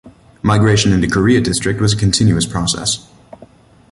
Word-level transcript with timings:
Migration 0.41 0.91
into 0.93 1.07
Korea 1.07 1.41
District 1.41 1.79
was 1.79 1.93
a 1.93 1.95
continuous 1.95 2.47
process. 2.47 3.07